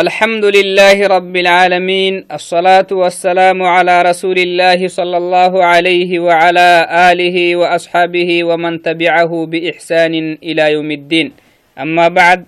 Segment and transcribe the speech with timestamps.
[0.00, 6.68] الحمد لله رب العالمين الصلاة والسلام على رسول الله صلى الله عليه وعلى
[7.12, 11.32] آله وأصحابه ومن تبعه بإحسان إلى يوم الدين
[11.78, 12.40] أما بعد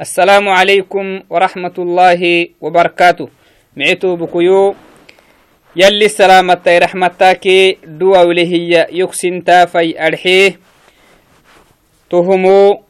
[0.00, 2.22] السلام عليكم ورحمة الله
[2.60, 3.28] وبركاته
[3.76, 4.74] معتو بكيو
[5.76, 7.44] يلي السلامة رحمتك
[7.84, 10.50] دوا ولهي يكسن تافي أرحيه
[12.10, 12.85] تهمو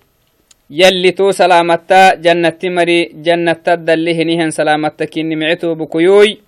[0.70, 6.38] يلي تو سلامتا جنة مري جنة دلي هنيهن سلامتا كيني معتو بكيوي.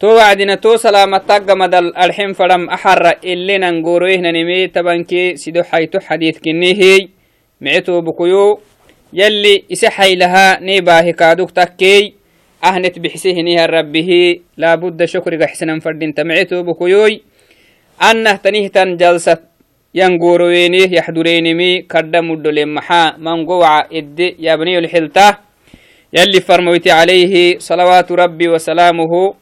[0.00, 6.38] تو وعدنا تو سلامتا قمد الحين فرم أحر اللي ننقوروه ننمي تبنكي سيدو حيتو حديث
[6.38, 7.08] كيني هي.
[7.60, 8.60] معتو بكيو.
[9.12, 12.14] يلي إسحي لها نيباه كادوك تكي.
[12.64, 17.22] أهنت بحسيه نيها ربه لابد شكر حسنا فردين تمعتو بكيوي.
[19.94, 25.38] Yangurowenih yaxdurenimi kadda muddolen maxa mangowaca edde yabniyolxilta
[26.12, 26.90] yalli farmoyti
[28.48, 29.34] وسلامه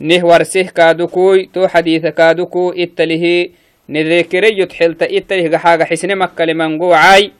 [0.00, 3.48] نه ورسه كادوكوي تو حديث كادوكو اتله
[3.88, 7.30] نذكر يتحلت اتله حاجة حسن مكة لمن قوعاي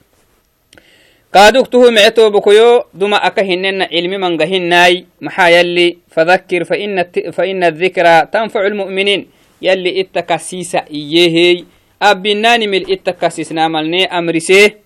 [1.35, 8.27] كادوك تو معتو بكيو دما أكهنن علم من قهناي محا يلي فذكر فإن, فإن الذكرى
[8.33, 9.27] تنفع المؤمنين.
[9.63, 11.65] يلي اتكسيس إيهي.
[12.03, 14.79] أبناني مل إتكاسسنا ملني أمرسيه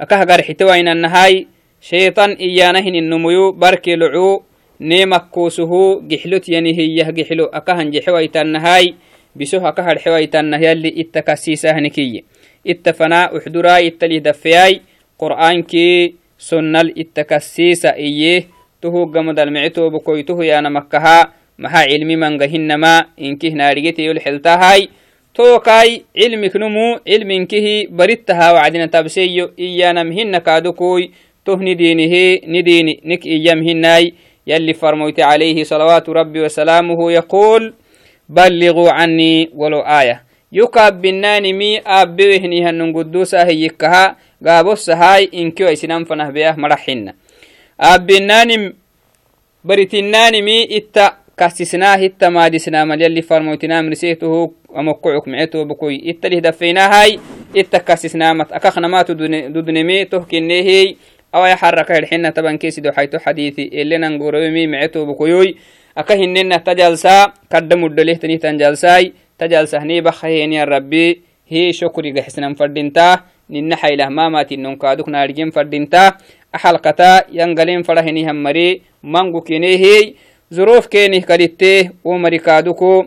[0.00, 1.46] أكه قرحتوا إن النهاي
[1.80, 4.42] شيطان إيانهن النميو بركي لعو
[4.80, 8.94] نيمك كوسه جحلت ينهي جحلو أكهن جحويت النهاي
[9.36, 12.24] بسوه أكه الحويت النهاي اللي إتكاسيسه نكي
[12.66, 14.80] إتفنا أحدرا إتلي دفياي
[15.18, 18.46] قرآن كي سنة الإتكاسيسة إيه
[18.82, 24.88] تهو قمد المعتو بكويته يانا مكها مها علمي من غهنما إنكه نارجتي يلحلتهاي
[25.34, 31.10] توكاي علمك نمو علمكه بريتها وعدنا تبسيو إيانا مهن كادوكوي
[31.46, 34.14] تهني دينه نديني نك إيامهناي
[34.46, 37.74] يلي فرموت عليه صلوات ربي وسلامه يقول
[38.28, 40.22] بلغوا عني ولو آية.
[40.52, 44.16] يكاب بالناني مي أبوهني هنن قدوسا هيكها
[44.46, 47.14] قابوس هاي إنكو إسنام فنه بيه مرحنا
[47.80, 48.74] أبناني
[49.64, 56.10] بريتناني مي إتا كاسسناه إتا مادسنا مال يلي فرموتنا مرسيته أمقعك معيتو بكوي.
[56.10, 57.18] إتله دفينا هاي
[57.56, 60.08] إتكاسسنا مت أكخنا ما تدنمي
[60.68, 60.96] هي.
[61.34, 63.70] أو يحرك الحين تبان كيسي دو حيتو حديثي.
[63.72, 65.56] اللي ننقرومي معيتو بكوي
[65.98, 69.12] أكهننا تجلسا قدموا الدليه تني تنجلساي.
[69.38, 73.20] تجلسا هني بخيني الربي هي شكري قحسنا فردينتا
[73.50, 76.16] نن حيلة ما ماتي ننكادوك نارجين فردينتا
[76.54, 78.82] أحلقتا ينقلين فرهني همري.
[79.46, 80.14] كيني هي.
[80.54, 83.06] ظروف كيني كدته ومريكادوكو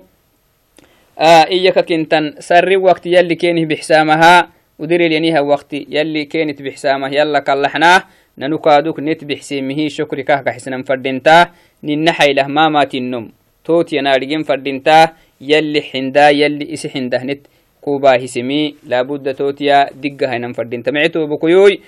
[1.20, 4.50] آه إياك كنتن سري وقت يلي كينه بحسامها
[4.80, 8.04] ودري لينيها وقت يلي كينت بحسامه يلا كلحناه
[8.38, 9.88] ننكادوك نت بحسيمه.
[9.88, 11.52] شكري كهك حسنا فردنتا
[11.84, 13.32] ننحي له ما مات النوم
[13.66, 15.10] توت ينارجين فردنتا
[15.42, 17.42] يلي حندا يلي إسي حندا نت
[17.82, 21.80] كوبا هسمي لابد توتيا دقها ينم فردنتا معتو بكيوي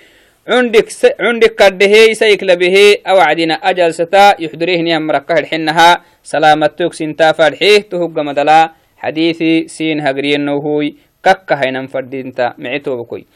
[0.48, 6.04] عندك كده سيك لبه أو عدنا أجل ستا يحضره نيام مركه الحنها.
[6.22, 8.72] سلامتك سنتا فرحيه تهق مدلا.
[8.96, 10.94] حديثي سين هجرين نوهوي.
[11.24, 12.54] كك هينم فردينتا.
[12.58, 13.26] معتو بكوي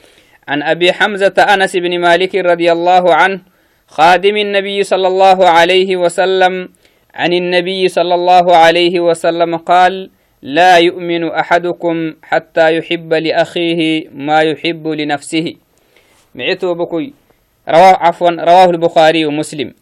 [0.48, 3.40] عن أبي حمزة أنس بن مالك رضي الله عنه
[3.86, 6.68] خادم النبي صلى الله عليه وسلم
[7.14, 10.10] عن النبي صلى الله عليه وسلم قال
[10.42, 15.54] لا يؤمن أحدكم حتى يحب لأخيه ما يحب لنفسه.
[16.34, 17.12] معتو بكوي.
[17.68, 19.74] رواه عفوا رواه البخاري ومسلم.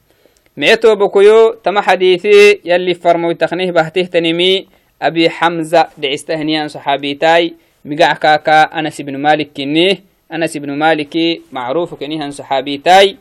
[0.56, 4.66] معتو بكويو تم حديثي يلي فرمو تخنيه بهته تنمي
[5.03, 7.54] أبي حمزة دعستهنيان صحابيتاي
[7.84, 9.98] مقع كاكا أنس بن مالك كنيه.
[10.32, 13.16] أنس بن مالك معروف كنيهن صحابيتاي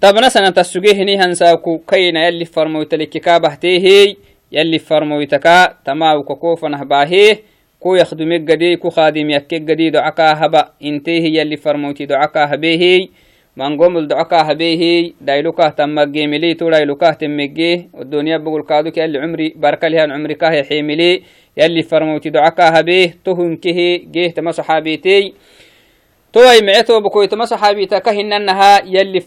[0.00, 4.16] طبنا سنة تسجيه نيهن ساكو كينا يلي فرمويت لكيكا بهتيه
[7.86, 10.68] يلي فرمويتكا تما وكوكوفا نهباهيه كو يخدمك قدي كو خادم يكك قدي دعكا هبا.
[10.84, 13.08] انتيه يلي فرمويتي دعكا هبيه
[13.56, 19.84] مانقوم دعكا هبيه دايلوكا تم جيملي تو دايلوكا تمجيه والدنيا بقول كادو يلي عمري بارك
[19.84, 21.22] لها عمري كاه حيملي
[21.56, 25.34] يلي فرموتي دعكا هبيه تهن كه جيه تما صحابيتي
[26.32, 29.20] توي معتو بكوي تما صحابيتا كهننها يلي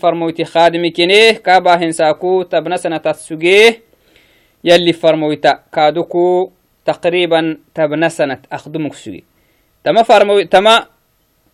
[6.87, 9.23] فرموتي تقريبا تبنا سنة أخدمك سجي
[9.83, 10.85] تما فرموي تما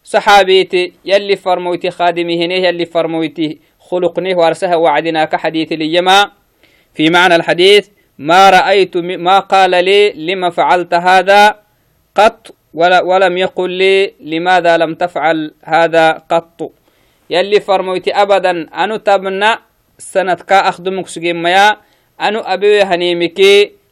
[0.03, 6.31] صحابيتي يلي فرمويتي خادمي هنيه يلي فرمويتي خلقنيه وارسها وعدنا كحديث اليما
[6.94, 7.89] في معنى الحديث
[8.19, 11.59] ما رأيت ما قال لي لما فعلت هذا
[12.15, 16.71] قط ولا ولم يقل لي لماذا لم تفعل هذا قط.
[17.29, 19.51] يلي فرمويتي أبدا أنو تبنى
[19.97, 21.77] سنة كا أخدمك سجيميا
[22.21, 23.82] أنو أبي هنيمكي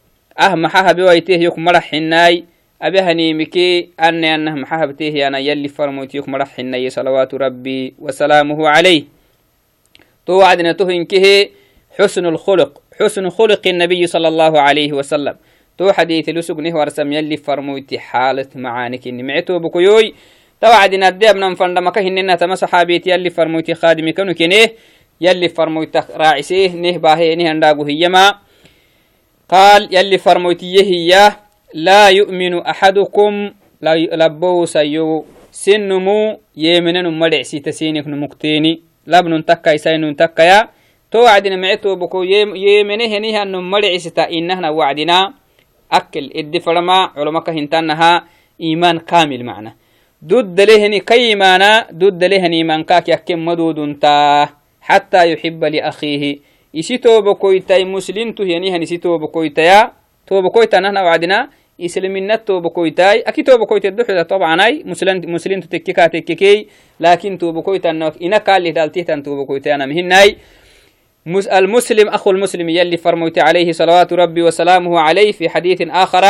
[0.49, 2.43] محاها بويته يك مرحناي
[2.81, 9.03] أبي هنيمكي أني أنه محاها بتيه أنا يلي فرمويتي يك مرحناي صلوات ربي وسلامه عليه
[10.25, 11.49] تو وعدنا تهنكه
[11.99, 15.35] حسن الخلق حسن خلق النبي صلى الله عليه وسلم
[15.77, 20.13] تو حديث لسقنه ورسم يلي فرمويتي حالة معانك إني معتو بكيوي
[20.61, 24.73] توعدنا الديب ننفن لما كهننا تما صحابيتي يلي فرمويتي خادمي كانوا كنيه
[25.21, 28.35] يلي فرمويتي راعسيه نه باهي نه انداغو هيما
[29.51, 31.31] قال يلي فرمويتي هي
[31.73, 33.51] لا يؤمن أحدكم
[33.81, 38.81] لا لبو سيو سنمو يمنن مدعسي تسينك نمكتيني.
[39.07, 40.69] لبن تكا يسين تكا يا.
[41.11, 45.33] تو وعدنا معتو بكو يمنه هنيها نمدعسي إنهنا وعدنا.
[45.91, 48.23] أكل إدي فرما علمك هنتانها
[48.61, 49.75] إيمان كامل معنا.
[50.21, 53.99] دود لهني كيمانا دود لهني من كاك يكم مدود
[54.81, 56.50] حتى يحب لأخيه.
[56.73, 59.91] Isi tobokoytai muslimtu hiyanihan isi tobokoytaya
[60.25, 64.83] tobokoyta nahna wacdina isliminat tobokoytai aki tobokoyte duxuda طبعاي
[65.27, 66.67] muslimtu tekkika tekkekey
[66.99, 68.39] lakin tobokoytan ina
[69.23, 70.37] tobokoytayana mihinai
[71.27, 76.25] المسلم أخو المسلم يلي فرموت عليه صلوات ربي وسلامه عليه في حديث آخر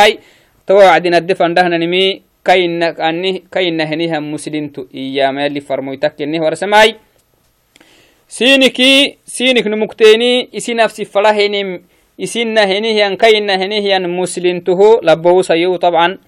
[0.66, 6.96] توعدنا الدفن دهنا نمي كاين أني كاين هنيها مسلمت إيام يلي فرموتك إني ورسماي
[8.32, 11.82] سينكي سينك نمكتيني إسي نفسي فلاهيني
[12.20, 16.18] إسينا هنيهيان كاين هنيهيان مسلمته لبو سيو طبعا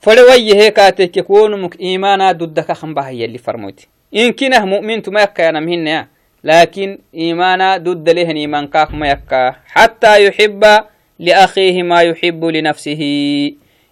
[0.00, 0.76] فلوي هيك
[1.16, 6.06] تكون مك إيمانا ضدك خنبها يلي فرموتي إن كنه مؤمن تما يكا مهن
[6.44, 10.64] لكن إيمانا ضد لهن إيمان كاك ما يكا حتى يحب
[11.18, 13.02] لأخيه ما يحب لنفسه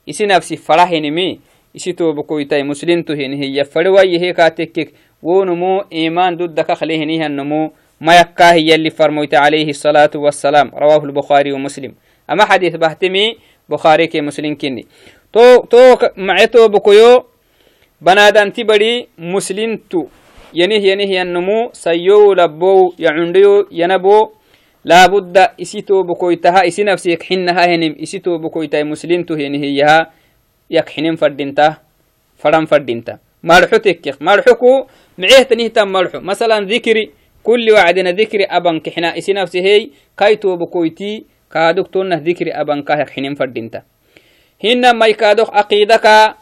[0.06, 1.40] isi nafsi farahinimi
[1.74, 1.94] isi
[5.22, 7.72] ونمو إيمان دود دكخليه نيها النمو.
[8.00, 10.72] ما يكاه يلي فرمويت عليه الصلاة والسلام.
[10.74, 11.92] رواه البخاري ومسلم.
[12.30, 13.36] أما حديث بحتمي
[13.68, 14.86] بخاري كي مسلم كني
[15.32, 17.24] تو تو معتو بكويو.
[18.00, 20.08] بنادان تبدي مسلم تو.
[20.54, 21.70] ينه ينه النمو.
[21.72, 24.18] سيو لبو يعنديو ينبو.
[24.84, 26.66] لا بد إسيتو بكويتها.
[26.66, 28.00] إسي نفسي يكحنها هنم.
[28.02, 30.10] إسيتو بكويتها مسلم تو ينه يها.
[30.70, 31.76] يكحنم فردينتا.
[32.40, 33.18] فرام فردينتا.
[33.44, 34.86] مرحو تكيخ مرحوكو
[35.20, 37.12] micehtanihtan marxo masalan dhikri
[37.46, 39.82] kulli wacdina dhikri abankixna isi nafsi hey
[40.16, 43.84] kai tobokoyti kaadok tonah dhikri abanka yakxinin fadinta
[44.64, 46.40] hina mai kaadok aqidaka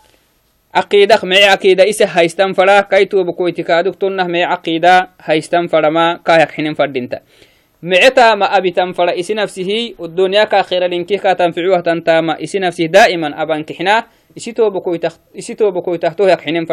[0.75, 2.81] عقيدة مع عقيدة إسه هايستان فرا.
[2.81, 7.21] كاي توب كويتي كادوك تنه مع عقيدة هايستان فرا ما كايك حنين فردينتا.
[7.83, 13.65] معتا ما أبي تنفر إسي نفسه والدنيا كاخيرا لنكي كاتنفعوه تنتاما إسي نفسه دائما أبان
[13.65, 14.05] كحنا.
[14.37, 16.65] إسي توبكوي تخت إسي توبكوي تحتوه يكحنين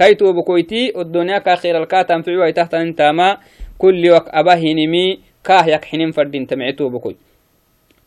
[0.00, 3.38] فردين تكادو كاي توبكويتي والدنيا كاخيرا الكاتنفعوه تحت انتاما
[3.78, 7.16] كل وقت أباه نمي كاه يكحنين فردين تمعتو بكوي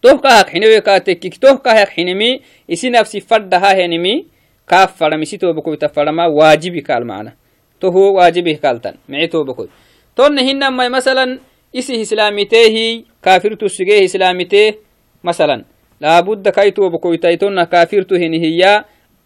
[0.02, 2.42] توه كاه حنوي كاتكك توه كاه حنمي
[2.72, 4.26] إسي نفسي فردها هنمي
[4.68, 7.34] كاف فرم إسي توبكوي تفرما واجبي كال معنا.
[7.82, 9.70] توه واجبي كالتن معتو بكوي
[10.16, 11.40] تون هنما مثلا
[11.74, 14.78] isi islaamiteehi kaafirtu sigee islaamitee
[15.24, 15.66] masalan
[16.00, 18.16] laabudda kaituobokoytaitonna kaafirtu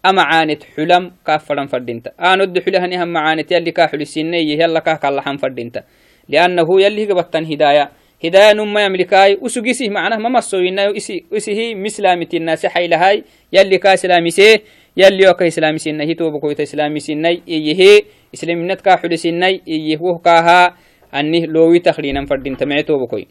[0.08, 5.38] hinihiya amacaanet xulam kaaf fadhan fadhinta aanodde xulahanihan macaanet yalli kaa xulisineye yalla kaa kallahan
[5.38, 5.84] fadhinta
[6.28, 7.90] liannahu yalli higabattan hidaaya
[8.22, 13.22] hidaaya numma yamlikaay usugisih macnah mamasoyinayo isihi mislaamitinase xaylahay
[13.52, 14.62] yalli kaa islaamisee
[14.96, 20.74] yalli oka islaamisinay hitobokoyta islaamisinay iyehe islaminad kaa xulisinay iyeh woh kaahaa
[21.12, 23.24] anni lowi taklinan fadinta mece tobokoy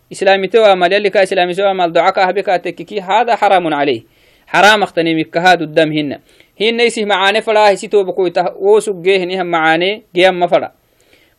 [1.71, 4.05] amal doca ka habe kaatekkiki hada haramun caleyh
[4.47, 6.19] حرام أختني مكها ددام هن
[6.61, 10.73] هن يسي معاني فلا يسي تو بكويتا وسوق هني هم معاني جيام مفلا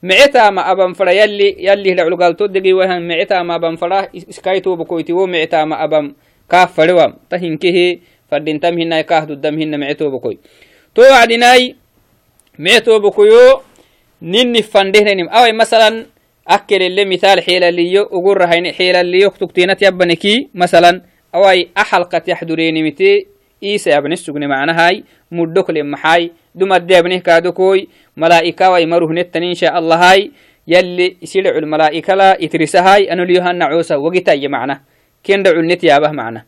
[0.04, 4.76] معتا ما أبان فلا يلي يلي لعلو قال تدقي وهم معتا ما أبان فلا إسكايتو
[4.76, 6.14] بكويتي ومعتا ما أبان
[6.50, 8.00] كاف فلوام تهنكه
[8.32, 10.38] فردينتم هنا كاه دم هنا معتو بكوي
[10.96, 11.76] تو عدناي
[12.60, 13.62] معتو بكويو
[14.22, 16.06] نني فندهن نم أو مثلا
[21.36, 23.28] أو أي أحلقة يحضريني متي
[23.64, 27.88] إيسا يبني السجن معنا هاي مدوك لمحاي دم الدابنه كادوكوي
[28.18, 30.32] ملائكة ويمروه نتن إن شاء الله هاي
[30.68, 34.82] يلي يسيلع الملائكة لا يترسهاي أنو ليوهن عوسى وقتاي معنا
[35.24, 36.46] كين دعو النت يابه معنا.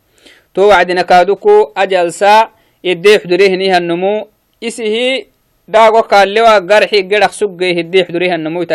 [0.58, 2.50] to wacdina kaaduku ajalsa
[2.84, 4.26] idee xudurehinihannumu
[4.62, 5.28] isihi
[5.70, 8.66] dhaago kaalewa garxi gedhaq suggey hidee xudurehannumuy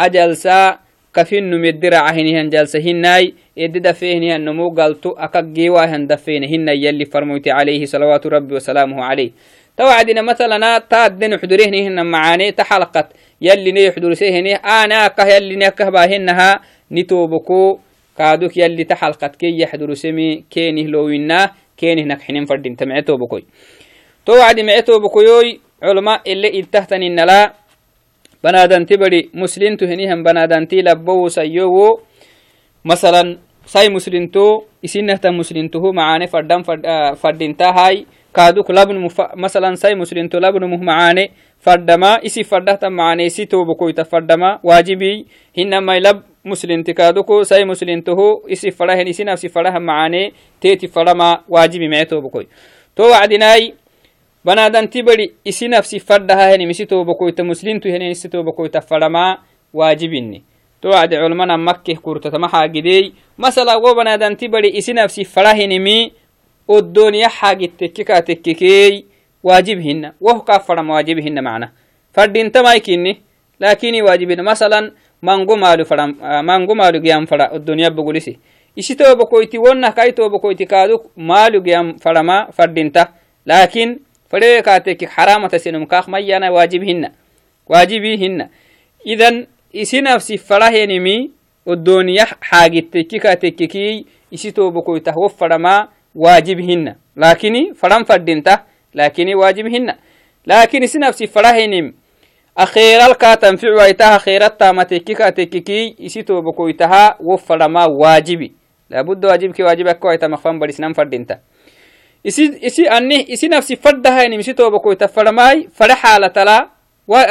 [0.00, 0.78] takkeemihi ajalsa
[1.12, 7.50] kafinu mediraca hinihan jalsa hinai edi dafehinihan nomu galtu akak giwahan dafena hina yalli farmoyti
[7.50, 9.30] عليه صلوات ربي وسلامه عليه
[9.76, 15.56] توعدنا مثلا تا الدين حضورهن هن معاني تحلقت يلي ني حضور سيهني أنا كه يلي
[15.56, 16.60] نكه باهنها
[16.92, 17.78] نتوبكو
[18.18, 23.44] كادوك يلي تحلقت كي يحضر سمي كينه لوينا كينه نكحنين فردين تمعتو بكوي
[24.26, 24.60] توعد
[28.44, 32.00] معتو بكوي علماء اللي التهتن لا بنادن تبري مسلم تهنيهم بنادن تي لبو سيوو.
[32.84, 36.62] مثلا ساي مسلم تو اسنه مسلم تو معاني فردان
[37.14, 38.06] فردين هاي.
[38.34, 39.20] كادوك لبن مف...
[39.36, 44.58] مثلا ساي مسلم تو لبن مه معاني فردما إسي فردهتا معاني سي تو بكويتا فردما.
[44.62, 45.26] واجبي
[45.58, 51.40] هنما لب مسلم تكادوكو ساي مسلم تو إسي فرهن إسي نفسي فرها معاني تيتي فرما
[51.48, 52.46] واجبي معتو بكوي.
[52.96, 53.74] تو وعدناي
[54.44, 58.80] بنادن تبري إسي نفسي فردها هني مسي تو بكويتا مسلم تو هني اسي تو بكويتا
[58.80, 59.38] فرما
[59.74, 60.42] واجبني
[60.82, 66.12] تو وعد علمنا مكة كورتا ما حاجدي مثلا وبنادن تبري إسي نفسي فرهن مي.
[66.70, 69.04] الدنيا حاجة تككا تككي.
[69.42, 70.12] واجبهن.
[70.20, 71.72] وهو كافر واجبهن معنا.
[72.12, 73.20] فردين تمايكيني.
[73.60, 74.92] لكن واجبهن مثلا
[75.22, 76.16] مانغو مالو فرام
[76.46, 78.38] مانغو مالو جيام فرا الدنيا بقوليسي.
[78.76, 83.12] ishi toba koyti wonna kai toba koyti kaadu maalu giyam farama fardinta
[83.46, 83.98] lakin
[84.30, 87.10] xaramata sinum kaak mayyana waajib hinna
[87.68, 88.48] waajibi hinna
[89.04, 91.30] idan isi nafsi farahenimi
[91.66, 95.88] odoniya xaagitteki kaatekeki isi toba koytah wo farama
[97.16, 98.58] لكن فرم فردنته
[98.94, 99.94] لكن واجبهن
[100.46, 101.92] لكن سنفسي فرهنم
[102.58, 108.52] أخيرا الكا تنفع ويتها خيرا تامتككا تككي إسيتو بكويتها وفرما واجبي.
[108.90, 111.36] لابد واجبك واجبك كويتا مخفان برسنان فردنته
[112.24, 116.70] isi anni isi nafsi faddahaini misi tobakoyta farmai fara xaalatala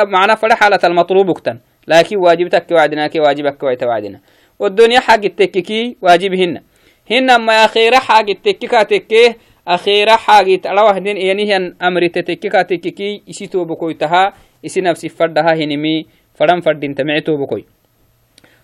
[0.10, 4.20] macna fara xaalatal matlubuktan laakin waajibtakke wacdinake waajibake waita wacdina
[4.60, 6.62] والدنيا حق التككي واجبهن
[7.10, 14.82] hinama akhira xaagit tekkika tekke akhira xaagit alawahden iyanihian amrite tekkika tekkiki isi tobokoytaha isi
[14.82, 16.06] nafsi faddaha hinimi
[16.38, 17.64] fadan fadinta mici tobokoy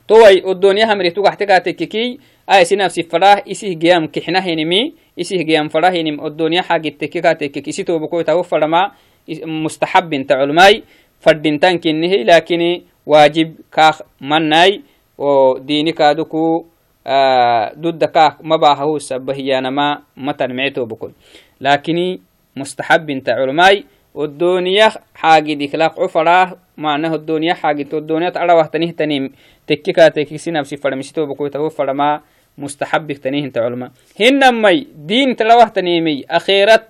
[0.07, 5.89] towai odoniya hamritugaxteka tekkiki a isi nafsi fadah isih geyam kixna hinimi isih geyam fada
[5.91, 8.93] hinim odoniya tekkik isi tobokoytaho fadama
[9.45, 10.83] mustaxabinta culmai
[11.19, 14.83] fadintan kinihi lakini waajib kaak mannai
[15.17, 16.75] o dini kaaduku
[18.57, 21.11] باهو سبهيانما متن معتو بكل
[21.61, 22.19] لكن
[22.55, 29.31] مستحب انت علماي والدنيا حاجة ديكلاق عفراه معناه الدنيا حاجة الدنيا تعالى وقتنيه تنيم.
[29.67, 32.21] تكيكا تكيسي نفسي فرمشتو بكوي تهو فرما
[32.57, 33.91] مستحب تنيه انت علماء.
[34.19, 36.83] هنمي دين تلوه تنيمي أخيرت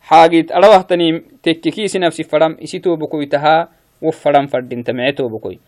[0.00, 3.68] حاجة ألوه تنيم تكيكيسي نفسي فرم إسيتو بكوي تها
[4.02, 5.58] وفرم فردين تمعتو بكوي.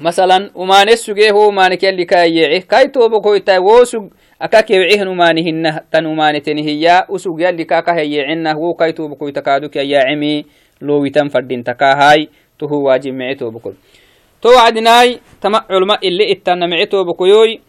[0.00, 4.04] مثلا وماني سجيه هو ماني كاللي كايعه كاي توبو كويتا وسج
[4.42, 9.76] أكاك يوعيه ومانهن تن وماني تنهيا وسج ياللي كاكا هيعنا هو كاي توبو كويتا كادوك
[9.76, 10.44] يا عمي
[10.80, 12.28] لو يتم فردين تكاهاي.
[12.58, 13.74] تهو واجب معي توبو كل
[14.42, 17.60] توعدناي تمع علماء اللي اتنا معي توبو كيوي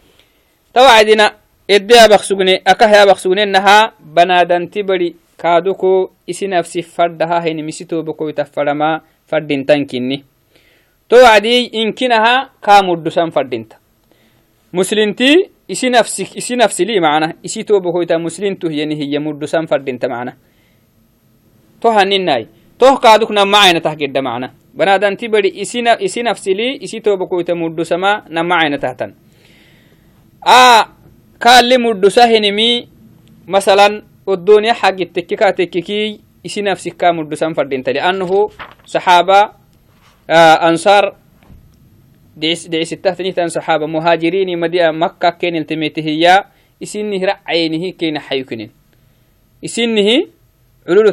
[0.73, 1.33] توعدنا
[1.69, 8.43] إديا بخسوغني أكاها بخسوغني إنها بنادن تبري كادوكو إسي نفسي فردها هيني مسي توبو كويتا
[8.43, 10.23] فرما فردين تنكيني
[11.15, 13.77] wacdii inkinaha kaamuddusan fadhinta
[14.71, 20.33] muslintii isi nafsi isi nafsili macna isi tobokoyta muslintuh yeni hiya muddusan fadhinta macna
[21.79, 25.49] to haninai toh kaaduk nammacaynatah gedda macna banadanti badi
[26.05, 29.13] isi nafsili isi tobokoyta muddusama nammacaynatahtan
[30.45, 30.85] a
[31.39, 32.89] kaalli muddusa hinimi
[33.47, 38.51] masalan oddooniya xagittekki kaatekkiki isi nafsi kaa muddusan fadhinta liannahu
[38.85, 39.57] saxaaba
[40.29, 41.15] أنصار
[42.35, 46.43] دعس دعس التهتنيتان صحابة مهاجرين مدينة مكة كين التميته هي
[46.83, 48.69] إسنه رعينه كين حيوكنين
[49.65, 50.27] إسنه
[50.89, 51.07] علول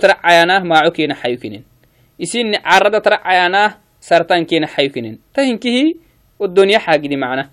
[2.65, 5.95] عرض ترعياناه سرطان كين حيوكنين تهنكه
[6.39, 7.51] والدنيا حاجدي معنا.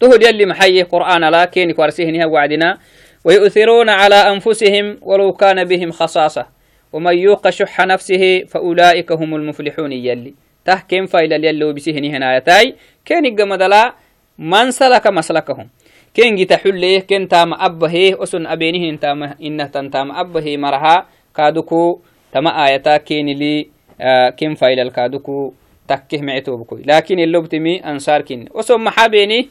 [0.00, 2.78] تهد يلي محيي قرآن لا كين كوارسيهنها وعدنا
[3.24, 6.46] ويؤثرون على أنفسهم ولو كان بهم خصاصة.
[6.92, 10.34] ومن يوق شح نفسه فأولئك هم المفلحون يلي.
[10.64, 13.94] تح كم فايل يلو بسهني هنايتاي كين الجمدلا
[14.38, 15.68] من سلك مسلكهم.
[16.14, 21.06] كين جيت حليه كين تام أبه أسن أبينه إن تام إنه تنتام أبه مرها.
[21.36, 22.00] كادوكو
[22.32, 23.68] تما آيتا كين لي
[24.00, 25.52] آه كم فايل الكادوكو
[25.88, 29.48] تكه معتو بكوي لكن اللي بتمي أنصار كين أسن محابيني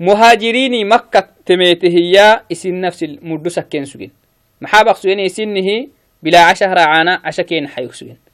[0.00, 4.10] مهاجريني مكة تميته هي اسم نفس المدوسة كين سجين
[4.60, 5.86] محابق سجين إسنه
[6.22, 8.24] بلا عشر عانا عشا كين حيوك سجين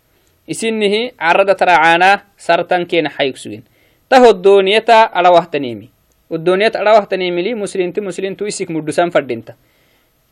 [0.50, 3.62] isinihi carada taracaana sartan keena xayug sugin
[4.10, 4.82] تهو الدنيا
[5.18, 5.88] أروه تنيمي
[6.30, 9.54] والدنيا أروه تنيمي لي مسلم مسلم تويسك مدسان فردينتا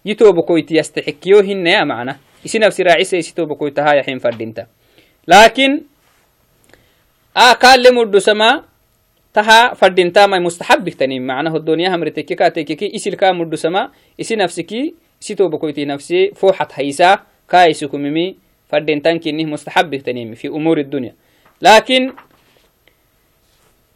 [0.05, 2.19] يتوب كويت يستحكيو هن يا معنا.
[2.59, 4.66] نفسي راعيسة يسيتوب كويت هاي حين فردينتا
[5.28, 5.80] لكن
[7.37, 8.62] آه قال لمدسما
[9.35, 13.90] تها فردينتا ما مستحب تنيم معناه الدنيا همرتك كاتك إسي الكا مدسما
[14.21, 17.18] إسي نفسكي إسيتوب كويت نفسي فوحت هيسا
[17.50, 18.37] كايسكم ممي
[18.68, 21.14] فردينتان كنه مستحب تنيم في أمور الدنيا
[21.62, 22.12] لكن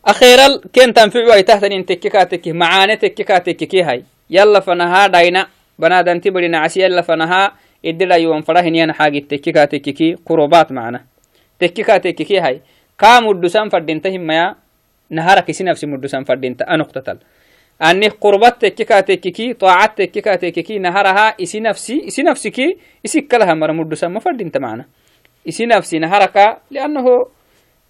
[0.07, 5.47] أخيرا كن تنفع ويتهتن تككاتك معاني تككاتك هاي يلا فنها داينا
[7.85, 11.05] يوم فرهن ين حاجة تككاتك قربات معنا.
[11.59, 12.61] تككاتك هاي.
[12.99, 14.55] كام الدسان فردينتهم ما
[15.11, 17.19] نهارك سي نفسي مدسان فردينت أنقتتل
[17.83, 22.59] أني قربت تككاتك طاعت تككاتك نهارها إسي نفسي إسي نفسك
[23.05, 24.85] إسي كلها مر مدسان ما فردينت معنا.
[25.49, 27.27] إسي نفسي نهارك لأنه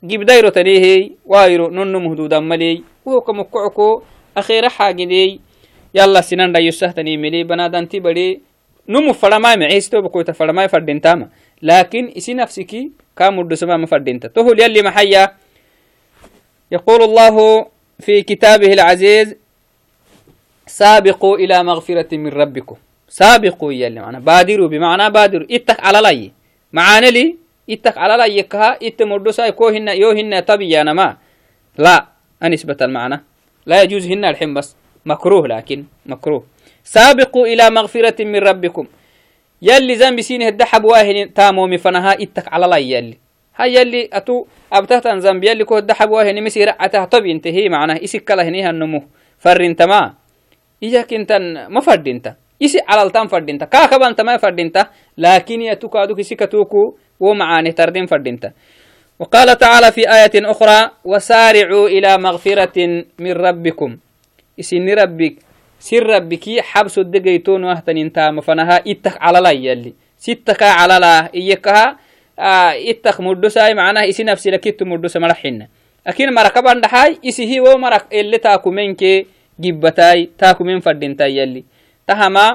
[0.03, 4.03] gibdayro tanehey wayro nonno muhdudan maley woka mukocko
[4.35, 5.39] akhira xaagidey
[5.95, 7.15] yalla sinan dhayosahtani
[8.89, 11.29] نمو فرما معيس تو بكوتا فرما فردين تاما.
[11.63, 12.77] لكن إسي نفسك
[13.17, 14.29] كامو الدسما مفردين تا.
[14.29, 15.35] تهو ليالي محيا.
[16.73, 17.67] يقول الله
[18.01, 19.35] في كتابه العزيز
[20.67, 22.77] سابقوا إلى مغفرة من ربكم.
[23.09, 24.19] سابقوا يلي معنا.
[24.19, 25.47] بادروا بمعنى بادروا.
[25.51, 26.33] إتك على لي.
[26.73, 27.37] معاني لي.
[27.71, 31.17] إتك على لاي كها إت مردوسا يكوهن يوهن طبيعنا ما
[31.79, 32.07] لا
[32.43, 33.21] أنسبة المعنى.
[33.67, 34.77] لا يجوز هنا الحين بس.
[35.07, 36.52] مكروه لكن مكروه.
[36.85, 38.87] سابقوا إلى مغفرة من ربكم.
[39.63, 43.17] يلي زنب سينه الدحب واهن تامو مفنها إتك على الله يلي.
[43.57, 48.25] هاي يلي أتو أبتهت زنب يلي كو الدحب واهن مسير أته طب انتهي معناه إسك
[48.25, 49.01] كله هنيها النمو.
[49.39, 50.15] فرنت ما.
[50.83, 51.33] إياك انت
[51.71, 54.87] ما فردنت إسي على التام فردنت كاكبا انت ما فردنت
[55.19, 58.51] لكن يتوكا دوك سكتوكو ومعاني تردين فردينتا
[59.19, 63.97] وقال تعالى في آية أخرى وسارعوا إلى مغفرة من ربكم.
[64.61, 65.35] إسن ربك
[65.83, 71.87] سر ربك حبس الدقيتون وهتن انتا مفنها اتك على لا يلي ستك على لا إيكها
[72.39, 75.67] آه اتك مدوسا معناها إسي نفسي لكيت مدوسا مرحين
[76.07, 79.03] أكين مركبا دحاي إسي هو مرك اللي تاكو منك
[79.59, 81.65] جبتاي تاكو من فردينتا يلي
[82.07, 82.47] تهما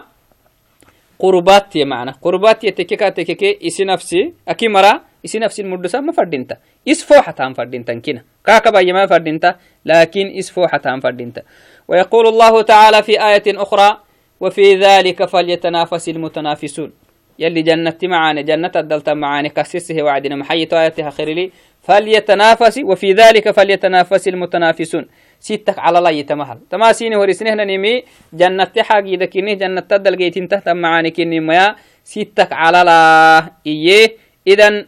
[1.19, 7.04] قربات معنا قربات يتكيكا تكيكي إسي نفسي أكي مرا إسي نفسي المدسة ما فردينتا إس
[7.04, 11.41] فوحة هم فردينتا كنا كاكبا يما فردينتا لكن إس فوحة هم فردينتا
[11.88, 13.97] ويقول الله تعالى في آية أخرى
[14.39, 16.91] وفي ذلك فليتنافس المتنافسون.
[17.39, 21.52] يلي جنة معاني جنة الدلتا معاني كسسه وعدنا محيط آياتها خير لي.
[21.82, 25.06] فليتنافس وفي ذلك فليتنافس المتنافسون.
[25.39, 26.58] ستك على الله يتمهل.
[26.69, 31.76] تماسيني ورسنه نمي جنة حاجي دكيني جنة جيتين تحت معاني كني ميا.
[32.04, 34.15] ستك على الله إيه
[34.47, 34.88] إذن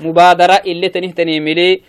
[0.00, 1.80] مبادرة اللي تنهتني ملي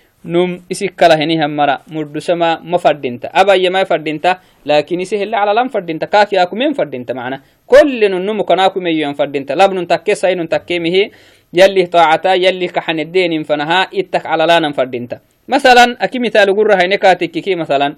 [4.65, 6.05] لكن إسه اللي على لم فردينتا.
[6.05, 7.41] كاكي أكو من فردينتا معنا.
[7.67, 9.53] كل نم كناكو ميون فردينتا.
[9.53, 11.11] لبن تكي سين تكي مهي.
[11.53, 13.89] يلي طاعتا يلي كحن الدين فنها.
[13.93, 15.19] إتك على لانا فردينتا.
[15.47, 17.95] مثلا أكي مثال قرة هاي نكاتك مثلا.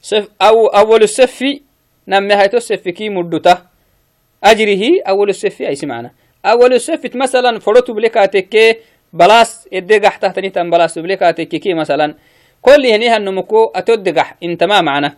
[0.00, 1.44] سف أو أول السف
[2.08, 3.58] نم هاي السف كي مدته
[4.44, 6.10] أجره أول السف أي سمعنا
[6.46, 8.78] أول السف مثلا فرطو بلكاتك
[9.12, 12.14] بلاس إدقح تحتني تن بلاس بلكاتك كي مثلا.
[12.62, 15.16] كل هنيها النمكو أتدقح انت ما معنا.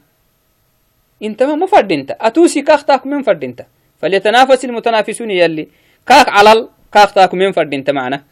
[1.22, 2.16] انت ما مفرد انت.
[2.20, 3.66] أتوسي كاختاك من فرد انت.
[4.00, 5.68] فليتنافس المتنافسون يلي.
[6.06, 8.24] كاك علل كاك تاك من فرد انت معنا.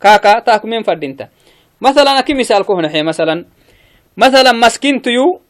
[0.00, 1.28] كاكا تاك من فرد انت.
[1.80, 3.44] مثلا أكي مثال كهنا حي مثلا.
[4.16, 5.40] مثلا مسكين تيو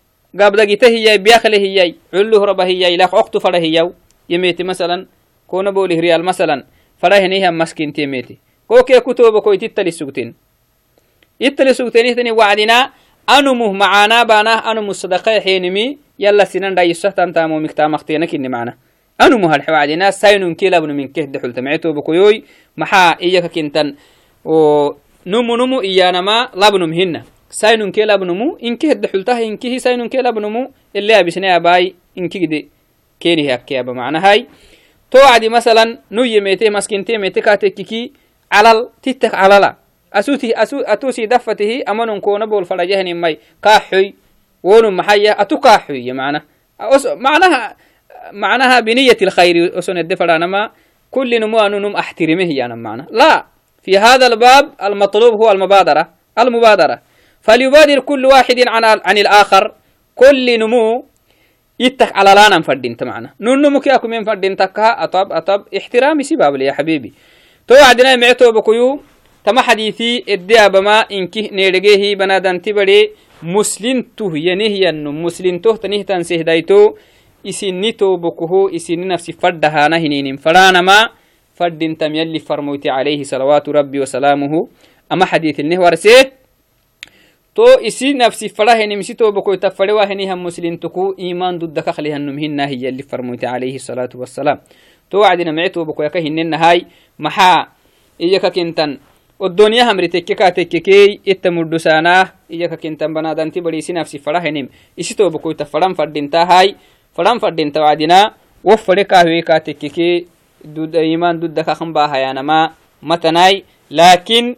[0.41, 3.91] قبل جيته هي بياخله هي علو ربه هي لك أخت فره هي
[4.29, 5.07] يميتي مثلا.
[5.47, 6.65] كون بولي ريال مثلا.
[6.99, 8.39] فره هنيها مسكين تيميتي.
[8.69, 10.35] كوكي كتب كويت التلي سوتين
[11.43, 12.91] التلي سوتين تاني وعدنا
[13.31, 18.75] أنمه معانا بانا أنمو الصدقاء حينمي يلا سنان دا يسحتان تامو مكتا مختينك إني معنا
[19.21, 22.45] أنمو هالحوادنا ساينون كيلا بنو من كهد حلت معيتو بكويوي
[22.77, 23.95] محا إياك كنتن.
[24.47, 24.91] و
[25.27, 26.93] numu numu iyanama labnum
[27.49, 32.69] sainun ke labnumu inki hedde xultaha inkihi sainun ke labnumu ele abisne abai inkigide
[33.19, 34.47] kenihi akkeaba macnahay
[35.11, 38.13] to wacdi masalan nu yemete maskinte mete katekiki
[38.51, 39.77] calal tittak calala
[40.11, 44.15] asuti asu atusi dafatihi amanun kona bol farajahanimai kaaxoy
[44.63, 46.43] wonum maxaya atu kaaxoye macna
[47.19, 47.77] macnaha
[48.33, 50.71] معناها بنية الخير وسن الدفرانما
[51.11, 53.47] كل نمو أنو نم أحترمه يعني معنى لا
[53.83, 57.01] في هذا الباب المطلوب هو المبادرة المبادرة
[57.41, 59.75] فليبادر كل واحد عن عن الآخر
[60.15, 61.05] كل نمو
[61.81, 66.23] يتك على لانا فردين تمعنا نون نمو كي أكو من فردين تكها أطب أطب احترامي
[66.23, 67.13] سباب يا حبيبي
[67.69, 69.01] تو عدنا معتو بكيو
[69.47, 72.99] tama xadiiثi edde abama inki needhegehi banadanti bade
[73.43, 76.99] muslintuh yanihyanno muslintoh tanihtan sehdayto
[77.45, 81.15] isini tobokoho isini nafsi fadahana hininin fadhanama
[81.55, 84.69] fadintam yalli farmoyti عليه صلوات ربي وسلامه
[85.13, 86.33] أما حديث النه ورسيه
[87.55, 93.45] تو isi nafsi farahenim isi tobakoyta farewaheniham muslintuku iman dudaka khalihanum hinna hiya اللي فرموت
[93.45, 94.59] عليه الصلاة والسلام
[95.11, 96.87] تو وعدنا معي tobakoyaka hinenahai
[97.19, 97.67] maxaa
[98.19, 98.99] iyaka kintan
[99.43, 104.69] الدنيا همري تككا تككي اتمردسانا إياك كنتن بنادنتي بريسي نفسي فرحنم
[105.01, 106.77] إسي توبكويتا فرم فردنتا هاي.
[107.13, 108.33] فرم فردنتا وعدنا
[108.65, 110.27] وفرقا هويكا تككي
[110.65, 112.71] دود إيمان دود دكا خنبا هيانما
[113.03, 113.65] متناي.
[113.91, 114.57] لكن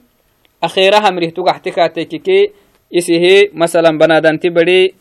[0.62, 2.50] أخيرا همري تقحتكا تككي
[2.94, 4.94] إسيه مثلا بنادنتي بري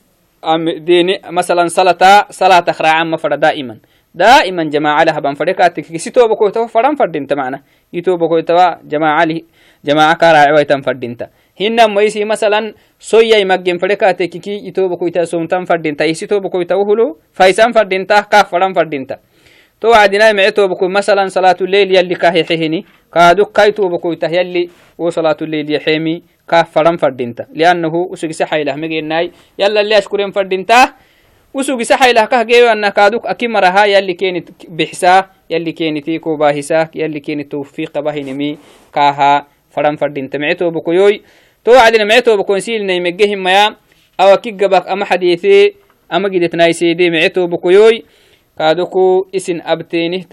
[0.77, 3.77] ديني مثلا صلاة صلاة أخرى عامة فرا دائما
[4.17, 7.61] دائما جماعة لها بان فريكاتك سيتو بكويتو فران فردينتا معنا.
[7.93, 9.45] يتو بكويتو جماعة لي
[9.85, 11.27] جماعة كارا عويتان فردينتا
[11.61, 17.17] هنا ميسي مثلا سويا يمجن فريكاتك كي يتو بكويتا سومتان فردينتا يسيتو بكويتا وهلو.
[17.33, 19.17] فايسان فردينتا كاف فران فردينتا
[19.81, 24.69] تو عدنا معتو بكو مثلا صلاة الليل يلي كاهي حهني كادو كايتو بكويتا يلي.
[24.97, 30.93] وصلاة الليل يحيمي كاف فران فردينتا لأنه وسوكي سحي له مجيناي يلا اللي أشكرين فردينتا
[31.53, 36.35] وسوق سحي له كه جيو أن كادوك أكيم رها يلي كانت بحسا يلي كانت تيكو
[36.35, 38.57] باهسا يلي كانت توفيق باهنمي
[38.93, 40.29] كاها فرم فردين.
[40.29, 41.21] تمعتو بكويوي
[41.65, 43.75] تو عدنا معتو بكون سيل نيمجهم ميا
[44.19, 45.73] أو كيك جبك أما حديثي
[46.13, 48.03] أما جدت نايسيدي معتو بكويوي
[48.59, 50.23] كادوكو إسن أبتينه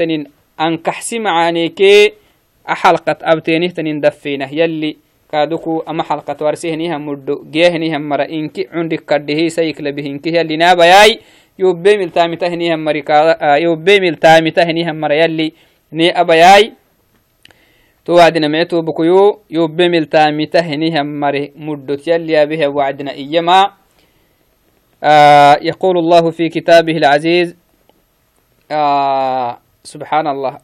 [5.34, 11.18] كادوكو أما حلقة ورسيهنيها مدو جيهنيها مرا إنكي عندك كده سيك لبهنكي يلي نابا ياي
[11.58, 13.16] يوبي ملتامي تهنيها مريكا
[13.66, 15.52] يوبي ملتامي تهنيها مرا يلي
[15.92, 16.72] ني أبا ياي
[18.04, 23.70] تو وعدنا معتو بكيو يوبي ملتامي تهنيها مري مدو يلي بها وعدنا إيما
[25.04, 27.56] آه يقول الله في كتابه العزيز
[28.70, 30.58] آه سبحان الله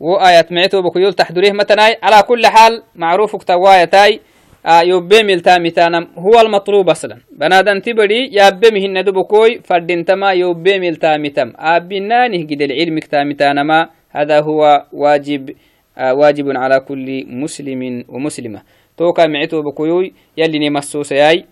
[0.00, 1.96] وآية معتو بكيول تحضريه متناي.
[2.02, 4.20] على كل حال معروف كتواية تاي.
[4.66, 7.18] آه يوبي ملتا متانم هو المطلوب أصلا.
[7.32, 13.88] بنادن تبري يابي مهن دبكوي فردين تما يوبي ملتا متم آبنا نهجد العلم كتا متانما
[14.10, 15.50] هذا هو واجب
[15.98, 18.62] آه واجب على كل مسلم ومسلمة.
[18.96, 21.44] توكا معتو بكيوي يلي نمسو سياي.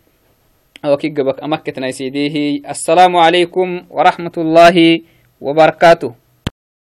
[0.84, 5.00] وكيك بك أمكتنا سيديه السلام عليكم ورحمة الله
[5.40, 6.14] وبركاته.